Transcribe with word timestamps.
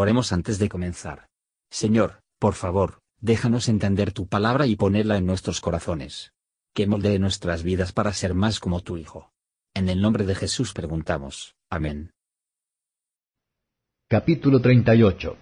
Oremos 0.00 0.32
antes 0.32 0.58
de 0.58 0.70
comenzar. 0.70 1.28
Señor, 1.70 2.22
por 2.38 2.54
favor, 2.54 3.00
déjanos 3.20 3.68
entender 3.68 4.12
tu 4.12 4.26
palabra 4.26 4.66
y 4.66 4.74
ponerla 4.74 5.18
en 5.18 5.26
nuestros 5.26 5.60
corazones. 5.60 6.32
Que 6.72 6.86
moldee 6.86 7.18
nuestras 7.18 7.62
vidas 7.62 7.92
para 7.92 8.14
ser 8.14 8.32
más 8.32 8.60
como 8.60 8.80
tu 8.80 8.96
Hijo. 8.96 9.30
En 9.74 9.90
el 9.90 10.00
nombre 10.00 10.24
de 10.24 10.34
Jesús 10.34 10.72
preguntamos. 10.72 11.54
Amén. 11.68 12.12
Capítulo 14.08 14.62
38 14.62 15.36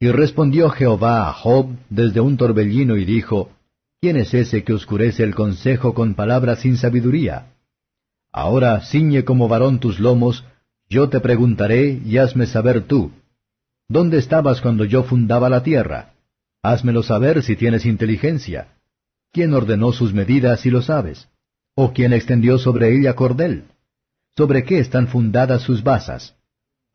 Y 0.00 0.10
respondió 0.10 0.70
Jehová 0.70 1.28
a 1.28 1.32
Job 1.32 1.68
desde 1.90 2.20
un 2.20 2.36
torbellino 2.36 2.96
y 2.96 3.04
dijo, 3.04 3.50
¿Quién 4.00 4.16
es 4.16 4.34
ese 4.34 4.64
que 4.64 4.72
oscurece 4.72 5.22
el 5.22 5.36
consejo 5.36 5.94
con 5.94 6.16
palabras 6.16 6.62
sin 6.62 6.76
sabiduría? 6.76 7.54
Ahora 8.32 8.80
ciñe 8.80 9.24
como 9.24 9.46
varón 9.46 9.78
tus 9.78 10.00
lomos, 10.00 10.44
yo 10.92 11.08
te 11.08 11.20
preguntaré 11.20 12.02
y 12.04 12.18
hazme 12.18 12.44
saber 12.46 12.82
tú. 12.82 13.12
¿Dónde 13.88 14.18
estabas 14.18 14.60
cuando 14.60 14.84
yo 14.84 15.04
fundaba 15.04 15.48
la 15.48 15.62
tierra? 15.62 16.12
Házmelo 16.62 17.02
saber 17.02 17.42
si 17.42 17.56
tienes 17.56 17.86
inteligencia. 17.86 18.60
¿Quién 19.32 19.54
ordenó 19.54 19.92
sus 19.92 20.12
medidas 20.12 20.60
si 20.60 20.70
lo 20.70 20.82
sabes? 20.82 21.28
¿O 21.74 21.94
quién 21.94 22.12
extendió 22.12 22.58
sobre 22.58 22.94
ella 22.94 23.14
cordel? 23.14 23.64
¿Sobre 24.36 24.64
qué 24.64 24.80
están 24.80 25.08
fundadas 25.08 25.62
sus 25.62 25.82
basas? 25.82 26.36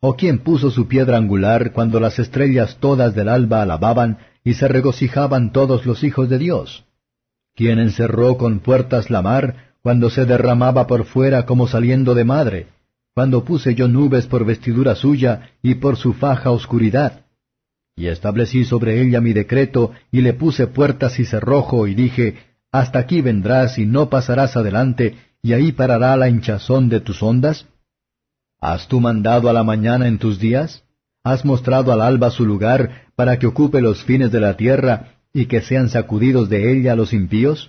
¿O 0.00 0.14
quién 0.14 0.38
puso 0.38 0.70
su 0.70 0.86
piedra 0.86 1.16
angular 1.16 1.72
cuando 1.72 1.98
las 1.98 2.20
estrellas 2.20 2.76
todas 2.78 3.16
del 3.16 3.28
alba 3.28 3.62
alababan 3.62 4.18
y 4.44 4.54
se 4.54 4.68
regocijaban 4.68 5.50
todos 5.50 5.86
los 5.86 6.04
hijos 6.04 6.28
de 6.28 6.38
Dios? 6.38 6.84
¿Quién 7.56 7.80
encerró 7.80 8.38
con 8.38 8.60
puertas 8.60 9.10
la 9.10 9.22
mar 9.22 9.74
cuando 9.82 10.08
se 10.08 10.24
derramaba 10.24 10.86
por 10.86 11.04
fuera 11.04 11.46
como 11.46 11.66
saliendo 11.66 12.14
de 12.14 12.24
madre? 12.24 12.77
Cuando 13.18 13.42
puse 13.42 13.74
yo 13.74 13.88
nubes 13.88 14.28
por 14.28 14.44
vestidura 14.44 14.94
suya 14.94 15.50
y 15.60 15.74
por 15.74 15.96
su 15.96 16.12
faja 16.12 16.52
oscuridad? 16.52 17.24
Y 17.96 18.06
establecí 18.06 18.64
sobre 18.64 19.02
ella 19.02 19.20
mi 19.20 19.32
decreto 19.32 19.90
y 20.12 20.20
le 20.20 20.34
puse 20.34 20.68
puertas 20.68 21.18
y 21.18 21.24
cerrojo 21.24 21.88
y 21.88 21.96
dije, 21.96 22.36
hasta 22.70 23.00
aquí 23.00 23.20
vendrás 23.20 23.76
y 23.76 23.86
no 23.86 24.08
pasarás 24.08 24.56
adelante, 24.56 25.16
y 25.42 25.52
ahí 25.52 25.72
parará 25.72 26.16
la 26.16 26.28
hinchazón 26.28 26.88
de 26.88 27.00
tus 27.00 27.20
ondas? 27.20 27.66
¿Has 28.60 28.86
tú 28.86 29.00
mandado 29.00 29.48
a 29.48 29.52
la 29.52 29.64
mañana 29.64 30.06
en 30.06 30.18
tus 30.18 30.38
días? 30.38 30.84
¿Has 31.24 31.44
mostrado 31.44 31.92
al 31.92 32.02
alba 32.02 32.30
su 32.30 32.46
lugar 32.46 33.08
para 33.16 33.40
que 33.40 33.48
ocupe 33.48 33.80
los 33.80 34.04
fines 34.04 34.30
de 34.30 34.38
la 34.38 34.56
tierra 34.56 35.16
y 35.32 35.46
que 35.46 35.60
sean 35.60 35.88
sacudidos 35.88 36.48
de 36.48 36.70
ella 36.70 36.94
los 36.94 37.12
impíos? 37.12 37.68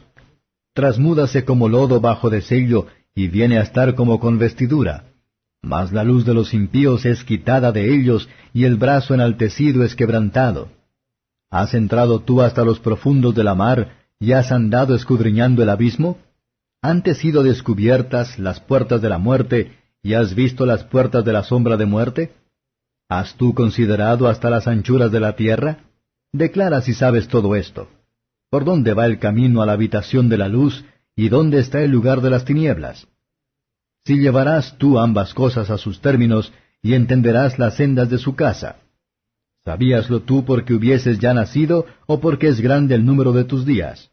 Trasmúdase 0.76 1.44
como 1.44 1.68
lodo 1.70 2.00
bajo 2.00 2.30
de 2.30 2.44
sello 2.44 2.86
y 3.16 3.30
viene 3.30 3.58
a 3.58 3.64
estar 3.64 3.96
como 3.96 4.20
con 4.20 4.38
vestidura. 4.38 5.06
Mas 5.62 5.92
la 5.92 6.04
luz 6.04 6.26
de 6.26 6.34
los 6.34 6.54
impíos 6.54 7.06
es 7.06 7.24
quitada 7.24 7.72
de 7.72 7.94
ellos 7.94 8.30
y 8.54 8.66
el 8.66 8.78
brazo 8.78 9.14
enaltecido 9.14 9.84
es 9.84 9.96
quebrantado. 9.96 10.70
¿Has 11.50 11.74
entrado 11.74 12.20
tú 12.20 12.42
hasta 12.42 12.64
los 12.64 12.80
profundos 12.80 13.36
de 13.36 13.44
la 13.44 13.56
mar 13.56 14.00
¿Y 14.22 14.34
has 14.34 14.52
andado 14.52 14.96
escudriñando 14.96 15.64
el 15.64 15.70
abismo? 15.70 16.18
¿Han 16.82 17.04
sido 17.16 17.42
descubiertas 17.42 18.38
las 18.38 18.60
puertas 18.60 19.02
de 19.02 19.08
la 19.08 19.18
muerte, 19.18 19.78
y 20.04 20.14
has 20.14 20.36
visto 20.36 20.66
las 20.66 20.84
puertas 20.84 21.24
de 21.24 21.32
la 21.32 21.44
sombra 21.44 21.78
de 21.78 21.86
muerte? 21.86 22.36
¿Has 23.08 23.36
tú 23.36 23.54
considerado 23.54 24.28
hasta 24.28 24.50
las 24.50 24.68
anchuras 24.68 25.12
de 25.14 25.22
la 25.22 25.38
tierra? 25.38 25.86
Declara 26.34 26.82
si 26.82 26.94
sabes 26.94 27.30
todo 27.30 27.56
esto. 27.56 27.88
¿Por 28.50 28.66
dónde 28.66 28.94
va 28.94 29.06
el 29.06 29.20
camino 29.20 29.62
a 29.62 29.66
la 29.66 29.74
habitación 29.74 30.28
de 30.28 30.38
la 30.38 30.50
luz, 30.50 30.84
y 31.16 31.30
dónde 31.30 31.60
está 31.60 31.82
el 31.82 31.92
lugar 31.92 32.20
de 32.20 32.30
las 32.30 32.44
tinieblas? 32.44 33.08
Si 34.10 34.18
llevarás 34.18 34.76
tú 34.80 34.98
ambas 34.98 35.36
cosas 35.36 35.70
a 35.70 35.78
sus 35.78 36.02
términos, 36.02 36.52
y 36.82 36.96
entenderás 36.96 37.60
las 37.60 37.76
sendas 37.76 38.10
de 38.10 38.18
su 38.18 38.36
casa. 38.36 38.78
¿Sabíaslo 39.64 40.22
tú 40.22 40.46
porque 40.46 40.74
hubieses 40.74 41.20
ya 41.20 41.36
nacido 41.36 41.86
o 42.08 42.20
porque 42.20 42.48
es 42.48 42.60
grande 42.60 42.96
el 42.96 43.06
número 43.06 43.34
de 43.34 43.44
tus 43.44 43.68
días? 43.68 44.10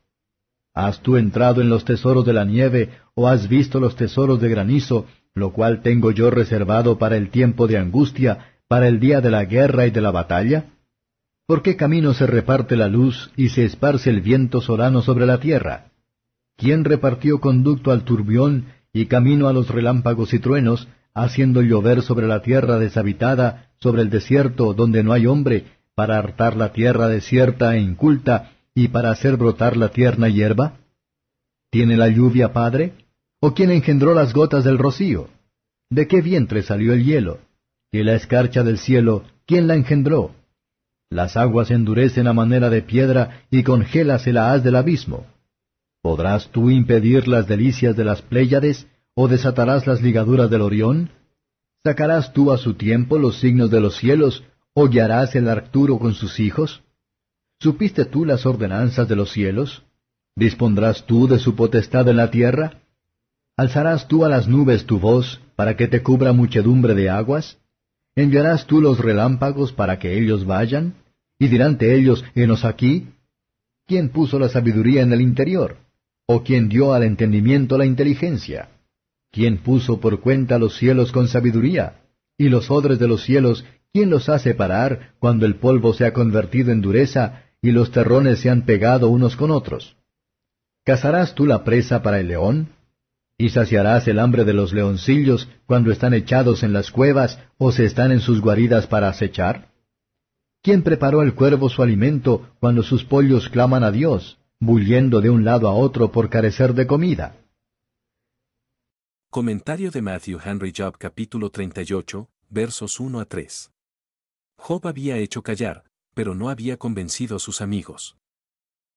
¿Has 0.75 1.01
tú 1.01 1.17
entrado 1.17 1.63
en 1.63 1.71
los 1.71 1.87
tesoros 1.87 2.27
de 2.27 2.35
la 2.35 2.45
nieve 2.45 2.91
o 3.15 3.27
has 3.27 3.49
visto 3.49 3.81
los 3.81 3.97
tesoros 3.97 4.39
de 4.39 4.51
granizo, 4.51 5.07
lo 5.35 5.55
cual 5.55 5.81
tengo 5.81 6.11
yo 6.11 6.31
reservado 6.31 6.99
para 6.99 7.17
el 7.17 7.31
tiempo 7.31 7.67
de 7.67 7.79
angustia, 7.79 8.59
para 8.69 8.89
el 8.89 9.01
día 9.01 9.23
de 9.23 9.31
la 9.31 9.47
guerra 9.47 9.87
y 9.87 9.93
de 9.93 10.03
la 10.03 10.11
batalla? 10.11 10.75
¿Por 11.47 11.63
qué 11.63 11.75
camino 11.75 12.13
se 12.13 12.27
reparte 12.27 12.77
la 12.77 12.89
luz 12.89 13.31
y 13.35 13.49
se 13.49 13.65
esparce 13.65 14.11
el 14.11 14.21
viento 14.21 14.61
solano 14.61 15.01
sobre 15.01 15.25
la 15.25 15.41
tierra? 15.41 15.87
¿Quién 16.59 16.85
repartió 16.85 17.41
conducto 17.41 17.93
al 17.93 18.05
turbión 18.05 18.76
y 18.97 19.05
camino 19.05 19.47
a 19.47 19.53
los 19.53 19.69
relámpagos 19.69 20.33
y 20.33 20.39
truenos, 20.39 20.89
haciendo 21.13 21.61
llover 21.61 22.01
sobre 22.01 22.27
la 22.27 22.41
tierra 22.41 22.79
deshabitada, 22.79 23.69
sobre 23.79 24.01
el 24.01 24.09
desierto 24.09 24.73
donde 24.73 25.05
no 25.05 25.13
hay 25.13 25.27
hombre, 25.27 25.67
para 25.95 26.17
hartar 26.17 26.57
la 26.57 26.73
tierra 26.73 27.07
desierta 27.07 27.77
e 27.77 27.81
inculta, 27.81 28.53
y 28.75 28.89
para 28.89 29.11
hacer 29.11 29.37
brotar 29.37 29.77
la 29.77 29.91
tierna 29.91 30.31
hierba? 30.31 30.79
¿Tiene 31.71 31.99
la 31.99 32.09
lluvia 32.09 32.55
padre? 32.55 32.95
¿O 33.39 33.53
quién 33.53 33.71
engendró 33.71 34.15
las 34.15 34.33
gotas 34.33 34.65
del 34.65 34.79
rocío? 34.79 35.29
¿De 35.91 36.09
qué 36.09 36.23
vientre 36.23 36.63
salió 36.63 36.95
el 36.95 37.05
hielo? 37.05 37.41
¿Y 37.93 38.03
la 38.03 38.15
escarcha 38.15 38.63
del 38.63 38.79
cielo, 38.79 39.25
quién 39.45 39.67
la 39.67 39.75
engendró? 39.75 40.35
Las 41.11 41.37
aguas 41.37 41.71
endurecen 41.71 42.29
a 42.29 42.33
manera 42.33 42.71
de 42.71 42.81
piedra 42.81 43.43
y 43.51 43.63
congelas 43.63 44.27
el 44.27 44.39
haz 44.39 44.65
del 44.65 44.77
abismo. 44.77 45.27
¿Podrás 46.07 46.49
tú 46.53 46.71
impedir 46.71 47.27
las 47.27 47.49
delicias 47.49 47.97
de 47.97 48.05
las 48.05 48.23
Pléyades 48.23 48.87
¿O 49.17 49.27
desatarás 49.27 49.89
las 49.89 50.03
ligaduras 50.03 50.49
del 50.49 50.61
Orión? 50.61 51.11
¿Sacarás 51.83 52.33
tú 52.33 52.53
a 52.53 52.59
su 52.59 52.75
tiempo 52.75 53.19
los 53.19 53.41
signos 53.41 53.73
de 53.73 53.81
los 53.81 53.97
cielos, 53.97 54.45
o 54.73 54.87
guiarás 54.87 55.35
el 55.35 55.49
Arcturo 55.49 55.99
con 55.99 56.15
sus 56.15 56.39
hijos? 56.39 56.85
¿Supiste 57.59 58.05
tú 58.05 58.25
las 58.25 58.47
ordenanzas 58.47 59.09
de 59.09 59.17
los 59.17 59.33
cielos? 59.33 59.83
¿Dispondrás 60.37 61.07
tú 61.07 61.27
de 61.27 61.41
su 61.41 61.57
potestad 61.57 62.09
en 62.09 62.19
la 62.19 62.31
tierra? 62.31 62.83
¿Alzarás 63.57 64.07
tú 64.07 64.25
a 64.25 64.29
las 64.29 64.47
nubes 64.47 64.87
tu 64.87 65.01
voz 65.01 65.41
para 65.57 65.77
que 65.77 65.89
te 65.89 66.05
cubra 66.05 66.33
muchedumbre 66.33 66.95
de 66.95 67.11
aguas? 67.11 67.59
¿Enviarás 68.15 68.67
tú 68.67 68.81
los 68.81 69.01
relámpagos 69.01 69.73
para 69.73 69.99
que 69.99 70.17
ellos 70.17 70.47
vayan? 70.47 70.95
¿Y 71.37 71.49
dirán 71.49 71.79
ellos, 71.81 72.25
enos 72.37 72.65
aquí? 72.65 73.09
¿Quién 73.89 74.11
puso 74.11 74.39
la 74.39 74.49
sabiduría 74.49 75.03
en 75.03 75.13
el 75.13 75.21
interior? 75.21 75.85
¿O 76.29 76.43
quién 76.43 76.69
dio 76.69 76.93
al 76.93 77.05
entendimiento 77.05 77.79
la 77.79 77.87
inteligencia? 77.87 78.71
¿Quién 79.31 79.59
puso 79.59 80.01
por 80.01 80.21
cuenta 80.21 80.59
los 80.59 80.77
cielos 80.77 81.13
con 81.13 81.29
sabiduría? 81.29 82.01
Y 82.37 82.49
los 82.49 82.69
odres 82.71 82.99
de 82.99 83.07
los 83.07 83.23
cielos, 83.23 83.65
¿quién 83.93 84.11
los 84.11 84.29
hace 84.29 84.55
parar 84.55 85.15
cuando 85.21 85.47
el 85.47 85.55
polvo 85.57 85.95
se 85.95 86.05
ha 86.05 86.13
convertido 86.13 86.73
en 86.73 86.81
dureza 86.81 87.45
y 87.63 87.71
los 87.71 87.93
terrones 87.93 88.41
se 88.41 88.51
han 88.51 88.63
pegado 88.63 89.09
unos 89.09 89.37
con 89.37 89.53
otros? 89.53 89.97
¿Cazarás 90.85 91.35
tú 91.35 91.47
la 91.47 91.63
presa 91.63 92.03
para 92.03 92.19
el 92.19 92.29
león? 92.29 92.71
¿Y 93.39 93.51
saciarás 93.51 94.09
el 94.09 94.19
hambre 94.19 94.45
de 94.45 94.55
los 94.55 94.73
leoncillos 94.73 95.49
cuando 95.67 95.93
están 95.93 96.13
echados 96.13 96.65
en 96.65 96.73
las 96.73 96.91
cuevas 96.91 97.39
o 97.59 97.71
se 97.71 97.85
están 97.85 98.11
en 98.11 98.21
sus 98.21 98.41
guaridas 98.41 98.89
para 98.89 99.09
acechar? 99.09 99.69
¿Quién 100.63 100.83
preparó 100.83 101.21
al 101.21 101.35
cuervo 101.35 101.69
su 101.69 101.83
alimento 101.83 102.49
cuando 102.59 102.83
sus 102.83 103.05
pollos 103.05 103.49
claman 103.49 103.85
a 103.85 103.93
Dios, 103.93 104.39
bulliendo 104.61 105.21
de 105.21 105.29
un 105.29 105.45
lado 105.45 105.69
a 105.69 105.75
otro 105.75 106.11
por 106.11 106.31
carecer 106.31 106.73
de 106.73 106.87
comida? 106.87 107.45
Comentario 109.31 109.91
de 109.91 110.01
Matthew 110.01 110.41
Henry 110.43 110.73
Job 110.75 110.97
capítulo 110.97 111.51
38, 111.51 112.31
versos 112.49 112.99
1 112.99 113.21
a 113.21 113.27
3. 113.27 113.71
Job 114.57 114.87
había 114.87 115.19
hecho 115.19 115.43
callar, 115.43 115.85
pero 116.15 116.35
no 116.35 116.49
había 116.49 116.79
convencido 116.79 117.37
a 117.37 117.39
sus 117.39 117.61
amigos. 117.61 118.17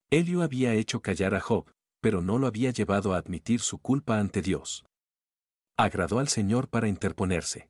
Elio 0.10 0.44
había 0.44 0.74
hecho 0.76 1.02
callar 1.02 1.36
a 1.36 1.42
Job, 1.42 1.70
pero 2.00 2.22
no 2.22 2.38
lo 2.38 2.48
había 2.48 2.72
llevado 2.72 3.14
a 3.14 3.18
admitir 3.18 3.60
su 3.60 3.80
culpa 3.80 4.18
ante 4.18 4.42
Dios. 4.42 4.86
Agradó 5.78 6.20
al 6.20 6.30
Señor 6.30 6.70
para 6.70 6.88
interponerse. 6.88 7.70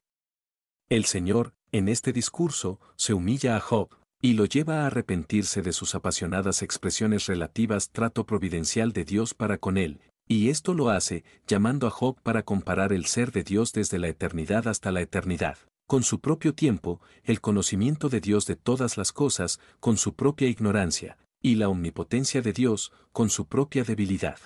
El 0.90 1.06
Señor, 1.06 1.56
en 1.72 1.90
este 1.90 2.14
discurso, 2.14 2.80
se 2.96 3.16
humilla 3.16 3.56
a 3.56 3.60
Job, 3.60 3.90
y 4.22 4.34
lo 4.34 4.46
lleva 4.46 4.82
a 4.82 4.88
arrepentirse 4.88 5.62
de 5.62 5.72
sus 5.72 5.96
apasionadas 5.96 6.62
expresiones 6.62 7.28
relativas 7.28 7.92
trato 7.92 8.26
providencial 8.26 8.92
de 8.92 9.06
Dios 9.06 9.34
para 9.34 9.58
con 9.58 9.78
él, 9.78 10.02
y 10.28 10.50
esto 10.50 10.74
lo 10.74 10.90
hace, 10.90 11.24
llamando 11.48 11.88
a 11.88 11.90
Job 11.90 12.22
para 12.22 12.44
comparar 12.44 12.94
el 12.94 13.06
ser 13.06 13.32
de 13.32 13.44
Dios 13.44 13.74
desde 13.74 13.98
la 13.98 14.10
eternidad 14.10 14.68
hasta 14.68 14.92
la 14.92 15.02
eternidad, 15.02 15.58
con 15.88 16.04
su 16.04 16.20
propio 16.20 16.54
tiempo, 16.54 17.02
el 17.24 17.42
conocimiento 17.42 18.10
de 18.10 18.22
Dios 18.22 18.46
de 18.46 18.56
todas 18.56 18.98
las 18.98 19.12
cosas, 19.12 19.60
con 19.80 19.98
su 19.98 20.14
propia 20.14 20.48
ignorancia, 20.48 21.18
y 21.42 21.56
la 21.56 21.70
omnipotencia 21.70 22.42
de 22.42 22.54
Dios, 22.54 22.92
con 23.12 23.30
su 23.30 23.48
propia 23.48 23.84
debilidad. 23.84 24.40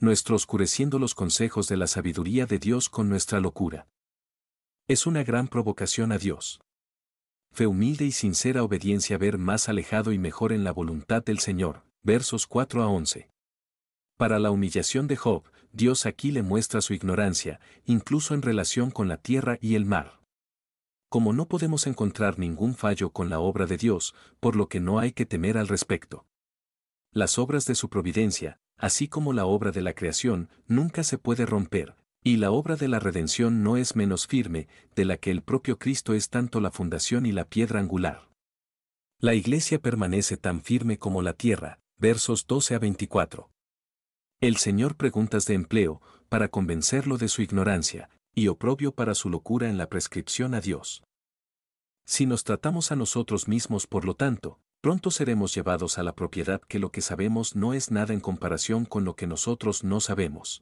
Nuestro 0.00 0.36
oscureciendo 0.36 0.98
los 0.98 1.14
consejos 1.14 1.66
de 1.66 1.76
la 1.76 1.88
sabiduría 1.88 2.46
de 2.46 2.58
Dios 2.58 2.88
con 2.88 3.08
nuestra 3.08 3.40
locura. 3.40 3.88
Es 4.86 5.06
una 5.06 5.24
gran 5.24 5.48
provocación 5.48 6.12
a 6.12 6.18
Dios. 6.18 6.60
Fe 7.52 7.66
humilde 7.66 8.04
y 8.04 8.12
sincera 8.12 8.62
obediencia 8.62 9.18
ver 9.18 9.38
más 9.38 9.68
alejado 9.68 10.12
y 10.12 10.18
mejor 10.18 10.52
en 10.52 10.64
la 10.64 10.72
voluntad 10.72 11.24
del 11.24 11.38
Señor. 11.40 11.82
Versos 12.02 12.46
4 12.46 12.82
a 12.82 12.88
11. 12.88 13.28
Para 14.16 14.38
la 14.38 14.50
humillación 14.50 15.08
de 15.08 15.16
Job, 15.16 15.42
Dios 15.72 16.06
aquí 16.06 16.30
le 16.30 16.42
muestra 16.42 16.80
su 16.80 16.94
ignorancia, 16.94 17.60
incluso 17.84 18.34
en 18.34 18.42
relación 18.42 18.90
con 18.90 19.08
la 19.08 19.16
tierra 19.16 19.58
y 19.60 19.74
el 19.74 19.84
mar. 19.84 20.18
como 21.08 21.32
no 21.32 21.48
podemos 21.48 21.86
encontrar 21.86 22.38
ningún 22.38 22.74
fallo 22.74 23.10
con 23.10 23.30
la 23.30 23.40
obra 23.40 23.66
de 23.66 23.78
Dios, 23.78 24.14
por 24.40 24.56
lo 24.56 24.68
que 24.68 24.80
no 24.80 24.98
hay 24.98 25.12
que 25.12 25.26
temer 25.26 25.56
al 25.56 25.68
respecto. 25.68 26.26
Las 27.12 27.38
obras 27.38 27.64
de 27.64 27.74
su 27.74 27.88
providencia, 27.88 28.60
así 28.76 29.08
como 29.08 29.32
la 29.32 29.46
obra 29.46 29.70
de 29.70 29.80
la 29.80 29.94
creación, 29.94 30.50
nunca 30.66 31.02
se 31.02 31.16
puede 31.16 31.46
romper, 31.46 31.96
y 32.28 32.36
la 32.36 32.50
obra 32.50 32.76
de 32.76 32.88
la 32.88 32.98
redención 32.98 33.62
no 33.62 33.78
es 33.78 33.96
menos 33.96 34.26
firme, 34.26 34.68
de 34.94 35.06
la 35.06 35.16
que 35.16 35.30
el 35.30 35.40
propio 35.40 35.78
Cristo 35.78 36.12
es 36.12 36.28
tanto 36.28 36.60
la 36.60 36.70
fundación 36.70 37.24
y 37.24 37.32
la 37.32 37.46
piedra 37.46 37.80
angular. 37.80 38.28
La 39.18 39.32
iglesia 39.32 39.78
permanece 39.78 40.36
tan 40.36 40.60
firme 40.60 40.98
como 40.98 41.22
la 41.22 41.32
tierra, 41.32 41.80
versos 41.96 42.46
12 42.46 42.74
a 42.74 42.78
24. 42.80 43.50
El 44.42 44.58
Señor 44.58 44.94
preguntas 44.96 45.46
de 45.46 45.54
empleo, 45.54 46.02
para 46.28 46.48
convencerlo 46.48 47.16
de 47.16 47.28
su 47.28 47.40
ignorancia, 47.40 48.10
y 48.34 48.48
oprobio 48.48 48.92
para 48.92 49.14
su 49.14 49.30
locura 49.30 49.70
en 49.70 49.78
la 49.78 49.88
prescripción 49.88 50.52
a 50.52 50.60
Dios. 50.60 51.02
Si 52.06 52.26
nos 52.26 52.44
tratamos 52.44 52.92
a 52.92 52.96
nosotros 52.96 53.48
mismos 53.48 53.86
por 53.86 54.04
lo 54.04 54.12
tanto, 54.12 54.60
pronto 54.82 55.10
seremos 55.10 55.54
llevados 55.54 55.96
a 55.96 56.02
la 56.02 56.14
propiedad 56.14 56.60
que 56.60 56.78
lo 56.78 56.92
que 56.92 57.00
sabemos 57.00 57.56
no 57.56 57.72
es 57.72 57.90
nada 57.90 58.12
en 58.12 58.20
comparación 58.20 58.84
con 58.84 59.06
lo 59.06 59.16
que 59.16 59.26
nosotros 59.26 59.82
no 59.82 60.00
sabemos. 60.00 60.60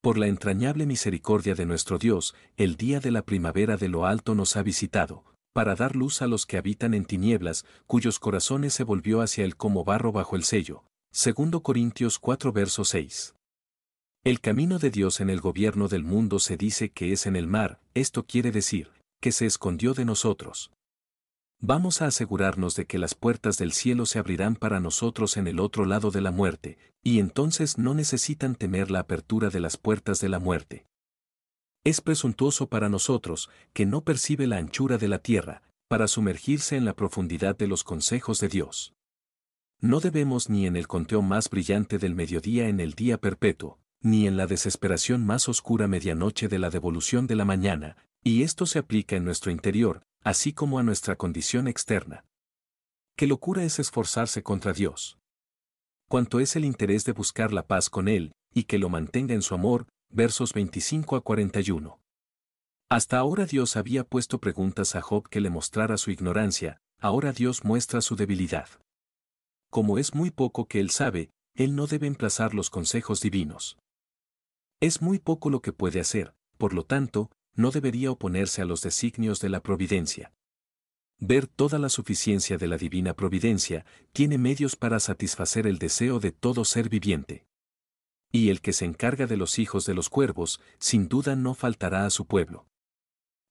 Por 0.00 0.16
la 0.16 0.28
entrañable 0.28 0.86
misericordia 0.86 1.56
de 1.56 1.66
nuestro 1.66 1.98
Dios, 1.98 2.34
el 2.56 2.76
día 2.76 3.00
de 3.00 3.10
la 3.10 3.22
primavera 3.22 3.76
de 3.76 3.88
lo 3.88 4.06
alto 4.06 4.36
nos 4.36 4.56
ha 4.56 4.62
visitado, 4.62 5.24
para 5.52 5.74
dar 5.74 5.96
luz 5.96 6.22
a 6.22 6.28
los 6.28 6.46
que 6.46 6.56
habitan 6.56 6.94
en 6.94 7.04
tinieblas, 7.04 7.64
cuyos 7.86 8.20
corazones 8.20 8.74
se 8.74 8.84
volvió 8.84 9.22
hacia 9.22 9.44
él 9.44 9.56
como 9.56 9.82
barro 9.82 10.12
bajo 10.12 10.36
el 10.36 10.44
sello. 10.44 10.84
Segundo 11.12 11.64
Corintios 11.64 12.20
4 12.20 12.52
verso 12.52 12.84
6. 12.84 13.34
El 14.22 14.40
camino 14.40 14.78
de 14.78 14.90
Dios 14.90 15.20
en 15.20 15.30
el 15.30 15.40
gobierno 15.40 15.88
del 15.88 16.04
mundo 16.04 16.38
se 16.38 16.56
dice 16.56 16.90
que 16.90 17.12
es 17.12 17.26
en 17.26 17.34
el 17.34 17.48
mar, 17.48 17.80
esto 17.94 18.24
quiere 18.24 18.52
decir, 18.52 18.92
que 19.20 19.32
se 19.32 19.46
escondió 19.46 19.94
de 19.94 20.04
nosotros. 20.04 20.70
Vamos 21.60 22.02
a 22.02 22.06
asegurarnos 22.06 22.76
de 22.76 22.86
que 22.86 22.98
las 22.98 23.16
puertas 23.16 23.58
del 23.58 23.72
cielo 23.72 24.06
se 24.06 24.20
abrirán 24.20 24.54
para 24.54 24.78
nosotros 24.78 25.36
en 25.36 25.48
el 25.48 25.58
otro 25.58 25.86
lado 25.86 26.12
de 26.12 26.20
la 26.20 26.30
muerte, 26.30 26.78
y 27.02 27.18
entonces 27.18 27.78
no 27.78 27.94
necesitan 27.94 28.54
temer 28.54 28.92
la 28.92 29.00
apertura 29.00 29.50
de 29.50 29.58
las 29.58 29.76
puertas 29.76 30.20
de 30.20 30.28
la 30.28 30.38
muerte. 30.38 30.86
Es 31.82 32.00
presuntuoso 32.00 32.68
para 32.68 32.88
nosotros, 32.88 33.50
que 33.72 33.86
no 33.86 34.02
percibe 34.02 34.46
la 34.46 34.58
anchura 34.58 34.98
de 34.98 35.08
la 35.08 35.18
tierra, 35.18 35.62
para 35.88 36.06
sumergirse 36.06 36.76
en 36.76 36.84
la 36.84 36.94
profundidad 36.94 37.56
de 37.56 37.66
los 37.66 37.82
consejos 37.82 38.38
de 38.38 38.48
Dios. 38.48 38.94
No 39.80 39.98
debemos 39.98 40.48
ni 40.50 40.66
en 40.66 40.76
el 40.76 40.86
conteo 40.86 41.22
más 41.22 41.50
brillante 41.50 41.98
del 41.98 42.14
mediodía 42.14 42.68
en 42.68 42.78
el 42.78 42.92
día 42.92 43.18
perpetuo, 43.18 43.80
ni 44.00 44.28
en 44.28 44.36
la 44.36 44.46
desesperación 44.46 45.26
más 45.26 45.48
oscura 45.48 45.88
medianoche 45.88 46.46
de 46.46 46.60
la 46.60 46.70
devolución 46.70 47.26
de 47.26 47.34
la 47.34 47.44
mañana, 47.44 47.96
y 48.22 48.42
esto 48.42 48.66
se 48.66 48.78
aplica 48.78 49.16
en 49.16 49.24
nuestro 49.24 49.50
interior, 49.50 50.04
así 50.22 50.52
como 50.52 50.78
a 50.78 50.82
nuestra 50.82 51.16
condición 51.16 51.68
externa. 51.68 52.24
¿Qué 53.16 53.26
locura 53.26 53.64
es 53.64 53.78
esforzarse 53.78 54.42
contra 54.42 54.72
Dios? 54.72 55.18
Cuánto 56.08 56.40
es 56.40 56.56
el 56.56 56.64
interés 56.64 57.04
de 57.04 57.12
buscar 57.12 57.52
la 57.52 57.66
paz 57.66 57.90
con 57.90 58.08
Él, 58.08 58.32
y 58.54 58.64
que 58.64 58.78
lo 58.78 58.88
mantenga 58.88 59.34
en 59.34 59.42
su 59.42 59.54
amor, 59.54 59.86
versos 60.10 60.52
25 60.52 61.16
a 61.16 61.20
41. 61.20 62.00
Hasta 62.90 63.18
ahora 63.18 63.44
Dios 63.44 63.76
había 63.76 64.04
puesto 64.04 64.38
preguntas 64.40 64.96
a 64.96 65.02
Job 65.02 65.28
que 65.28 65.40
le 65.40 65.50
mostrara 65.50 65.98
su 65.98 66.10
ignorancia, 66.10 66.80
ahora 66.98 67.32
Dios 67.32 67.64
muestra 67.64 68.00
su 68.00 68.16
debilidad. 68.16 68.68
Como 69.70 69.98
es 69.98 70.14
muy 70.14 70.30
poco 70.30 70.66
que 70.66 70.80
él 70.80 70.90
sabe, 70.90 71.30
él 71.54 71.76
no 71.76 71.86
debe 71.86 72.06
emplazar 72.06 72.54
los 72.54 72.70
consejos 72.70 73.20
divinos. 73.20 73.76
Es 74.80 75.02
muy 75.02 75.18
poco 75.18 75.50
lo 75.50 75.60
que 75.60 75.72
puede 75.72 76.00
hacer, 76.00 76.34
por 76.56 76.72
lo 76.72 76.84
tanto, 76.84 77.30
no 77.58 77.72
debería 77.72 78.12
oponerse 78.12 78.62
a 78.62 78.64
los 78.64 78.82
designios 78.82 79.40
de 79.40 79.48
la 79.48 79.60
providencia. 79.60 80.32
Ver 81.18 81.48
toda 81.48 81.80
la 81.80 81.88
suficiencia 81.88 82.56
de 82.56 82.68
la 82.68 82.78
divina 82.78 83.14
providencia 83.14 83.84
tiene 84.12 84.38
medios 84.38 84.76
para 84.76 85.00
satisfacer 85.00 85.66
el 85.66 85.78
deseo 85.78 86.20
de 86.20 86.30
todo 86.30 86.64
ser 86.64 86.88
viviente. 86.88 87.48
Y 88.30 88.50
el 88.50 88.60
que 88.60 88.72
se 88.72 88.84
encarga 88.84 89.26
de 89.26 89.36
los 89.36 89.58
hijos 89.58 89.86
de 89.86 89.94
los 89.94 90.08
cuervos, 90.08 90.60
sin 90.78 91.08
duda 91.08 91.34
no 91.34 91.54
faltará 91.54 92.06
a 92.06 92.10
su 92.10 92.26
pueblo. 92.28 92.68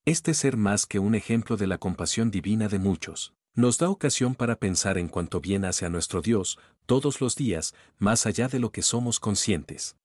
Este 0.05 0.33
ser 0.33 0.55
más 0.55 0.85
que 0.85 0.99
un 0.99 1.13
ejemplo 1.13 1.57
de 1.57 1.67
la 1.67 1.77
compasión 1.77 2.31
divina 2.31 2.69
de 2.69 2.79
muchos, 2.79 3.33
nos 3.55 3.77
da 3.77 3.89
ocasión 3.89 4.35
para 4.35 4.55
pensar 4.55 4.97
en 4.97 5.09
cuanto 5.09 5.41
bien 5.41 5.65
hace 5.65 5.85
a 5.85 5.89
nuestro 5.89 6.21
Dios, 6.21 6.57
todos 6.85 7.19
los 7.19 7.35
días, 7.35 7.75
más 7.97 8.25
allá 8.25 8.47
de 8.47 8.59
lo 8.59 8.71
que 8.71 8.83
somos 8.83 9.19
conscientes. 9.19 9.97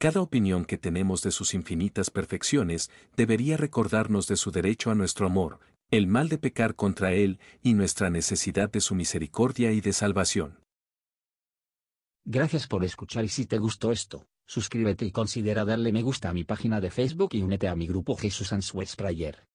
Cada 0.00 0.22
opinión 0.22 0.64
que 0.64 0.78
tenemos 0.78 1.20
de 1.20 1.30
sus 1.30 1.52
infinitas 1.52 2.08
perfecciones 2.08 2.90
debería 3.18 3.58
recordarnos 3.58 4.26
de 4.28 4.36
su 4.36 4.50
derecho 4.50 4.90
a 4.90 4.94
nuestro 4.94 5.26
amor, 5.26 5.60
el 5.90 6.06
mal 6.06 6.30
de 6.30 6.38
pecar 6.38 6.74
contra 6.74 7.12
Él 7.12 7.38
y 7.62 7.74
nuestra 7.74 8.08
necesidad 8.08 8.70
de 8.70 8.80
su 8.80 8.94
misericordia 8.94 9.72
y 9.72 9.82
de 9.82 9.92
salvación. 9.92 10.58
Gracias 12.24 12.66
por 12.66 12.82
escuchar 12.82 13.26
y 13.26 13.28
si 13.28 13.44
te 13.44 13.58
gustó 13.58 13.92
esto, 13.92 14.24
suscríbete 14.46 15.04
y 15.04 15.12
considera 15.12 15.66
darle 15.66 15.92
me 15.92 16.00
gusta 16.00 16.30
a 16.30 16.32
mi 16.32 16.44
página 16.44 16.80
de 16.80 16.90
Facebook 16.90 17.34
y 17.34 17.42
únete 17.42 17.68
a 17.68 17.76
mi 17.76 17.86
grupo 17.86 18.16
Jesús 18.16 18.54
Answers 18.54 18.96
Prayer. 18.96 19.49